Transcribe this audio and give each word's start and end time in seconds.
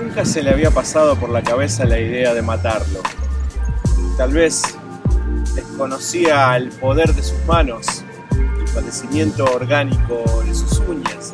Nunca 0.00 0.24
se 0.24 0.42
le 0.42 0.50
había 0.50 0.72
pasado 0.72 1.14
por 1.16 1.30
la 1.30 1.42
cabeza 1.42 1.84
la 1.84 2.00
idea 2.00 2.34
de 2.34 2.42
matarlo. 2.42 3.00
Tal 4.16 4.32
vez 4.32 4.62
desconocía 5.54 6.56
el 6.56 6.70
poder 6.70 7.14
de 7.14 7.22
sus 7.22 7.44
manos, 7.46 8.02
el 8.32 8.64
padecimiento 8.74 9.44
orgánico 9.44 10.42
de 10.44 10.52
sus 10.52 10.80
uñas, 10.80 11.32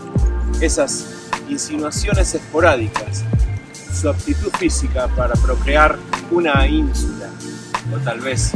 esas 0.60 1.06
insinuaciones 1.48 2.34
esporádicas, 2.34 3.24
su 3.94 4.10
aptitud 4.10 4.50
física 4.58 5.08
para 5.08 5.32
procrear 5.34 5.98
una 6.30 6.66
ínsula 6.66 7.30
o 7.94 7.98
tal 8.00 8.20
vez 8.20 8.52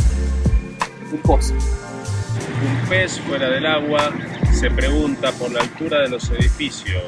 un 1.11 2.89
pez 2.89 3.21
fuera 3.21 3.49
del 3.49 3.67
agua 3.67 4.13
se 4.53 4.71
pregunta 4.71 5.33
por 5.33 5.51
la 5.51 5.61
altura 5.61 6.01
de 6.01 6.09
los 6.09 6.29
edificios, 6.31 7.03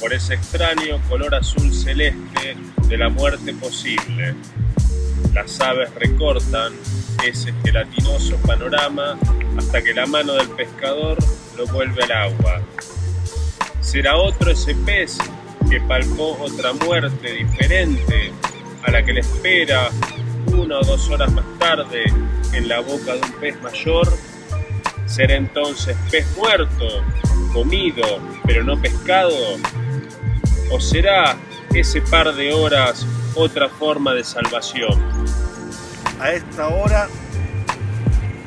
por 0.00 0.14
ese 0.14 0.34
extraño 0.34 1.00
color 1.08 1.34
azul 1.34 1.72
celeste 1.72 2.56
de 2.88 2.96
la 2.96 3.08
muerte 3.08 3.52
posible. 3.54 4.34
Las 5.34 5.60
aves 5.60 5.92
recortan 5.94 6.72
ese 7.26 7.52
gelatinoso 7.64 8.36
panorama 8.38 9.18
hasta 9.58 9.82
que 9.82 9.92
la 9.92 10.06
mano 10.06 10.34
del 10.34 10.48
pescador 10.50 11.18
lo 11.56 11.66
vuelve 11.66 12.04
al 12.04 12.12
agua. 12.12 12.62
¿Será 13.80 14.16
otro 14.16 14.50
ese 14.50 14.74
pez 14.74 15.18
que 15.70 15.80
palpó 15.80 16.38
otra 16.40 16.72
muerte 16.72 17.32
diferente 17.32 18.32
a 18.82 18.90
la 18.90 19.04
que 19.04 19.12
le 19.12 19.20
espera 19.20 19.90
una 20.46 20.78
o 20.78 20.84
dos 20.84 21.08
horas 21.10 21.32
más 21.32 21.44
tarde 21.58 22.04
en 22.52 22.68
la 22.68 22.80
boca 22.80 23.14
de 23.14 23.20
un 23.20 23.32
pez 23.40 23.60
mayor? 23.62 24.12
¿Será 25.06 25.36
entonces 25.36 25.96
pez 26.10 26.26
muerto, 26.36 26.86
comido, 27.52 28.20
pero 28.44 28.64
no 28.64 28.80
pescado? 28.80 29.34
¿O 30.70 30.80
será 30.80 31.36
ese 31.72 32.00
par 32.02 32.34
de 32.34 32.52
horas 32.52 33.06
otra 33.34 33.68
forma 33.68 34.14
de 34.14 34.24
salvación? 34.24 35.00
A 36.20 36.32
esta 36.32 36.68
hora 36.68 37.08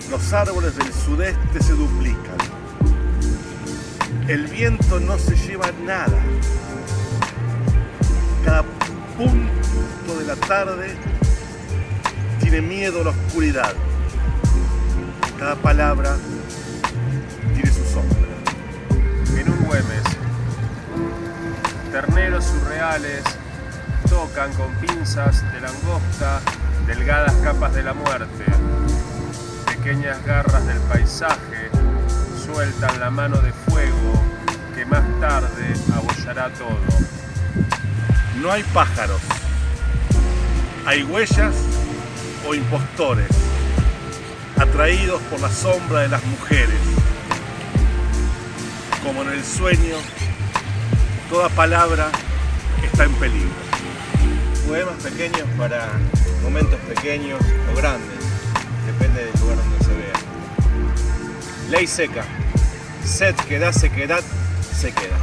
los 0.09 0.33
árboles 0.33 0.75
del 0.75 0.91
sudeste 0.93 1.61
se 1.61 1.73
duplican. 1.73 2.37
El 4.27 4.47
viento 4.47 4.99
no 4.99 5.17
se 5.17 5.35
lleva 5.35 5.71
nada. 5.85 6.21
Cada 8.43 8.63
punto 9.17 10.19
de 10.19 10.25
la 10.25 10.35
tarde 10.35 10.95
tiene 12.41 12.61
miedo 12.61 13.01
a 13.01 13.03
la 13.05 13.09
oscuridad. 13.11 13.73
Cada 15.47 15.61
palabra 15.61 16.17
tiene 17.53 17.71
su 17.71 17.85
sombra. 17.85 18.17
En 19.33 19.49
un 19.49 19.63
Güemes, 19.63 20.03
terneros 21.89 22.43
surreales 22.43 23.23
tocan 24.09 24.51
con 24.55 24.73
pinzas 24.75 25.49
de 25.53 25.61
langosta 25.61 26.41
delgadas 26.85 27.31
capas 27.35 27.73
de 27.73 27.81
la 27.81 27.93
muerte. 27.93 28.43
Pequeñas 29.67 30.21
garras 30.25 30.67
del 30.67 30.79
paisaje 30.79 31.69
sueltan 32.45 32.99
la 32.99 33.09
mano 33.09 33.37
de 33.37 33.53
fuego 33.53 34.21
que 34.75 34.85
más 34.85 35.05
tarde 35.21 35.73
abollará 35.95 36.49
todo. 36.55 36.77
No 38.41 38.51
hay 38.51 38.63
pájaros. 38.73 39.21
Hay 40.85 41.03
huellas 41.03 41.55
o 42.45 42.53
impostores, 42.53 43.29
atraídos 44.57 45.21
por 45.23 45.39
la 45.39 45.51
sombra 45.51 46.01
de 46.01 46.09
las 46.09 46.23
mujeres. 46.25 46.79
Como 49.03 49.21
en 49.23 49.29
el 49.29 49.43
sueño, 49.43 49.95
toda 51.29 51.49
palabra 51.49 52.09
está 52.83 53.05
en 53.05 53.13
peligro. 53.13 53.49
Poemas 54.67 54.95
pequeños 55.03 55.47
para 55.57 55.87
momentos 56.43 56.79
pequeños 56.81 57.39
o 57.71 57.77
grandes, 57.77 58.19
depende 58.85 59.25
del 59.25 59.39
lugar 59.39 59.57
donde 59.57 59.85
se 59.85 59.93
vea. 59.93 60.13
Ley 61.69 61.87
seca, 61.87 62.25
sed 63.05 63.35
que 63.47 63.59
da 63.59 63.71
sequedad, 63.71 64.23
se 64.77 64.91
queda. 64.91 65.17